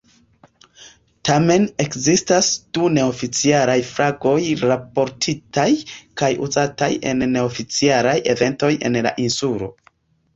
Tamen, 1.29 1.65
ekzistas 1.83 2.47
du 2.77 2.87
neoficialaj 2.93 3.75
flagoj 3.89 4.39
raportitaj 4.63 5.67
kaj 6.23 6.31
uzataj 6.47 6.89
en 7.13 7.21
neoficialaj 7.35 8.17
eventoj 8.35 8.71
en 8.91 8.99
la 9.09 9.13
insulo. 9.27 9.69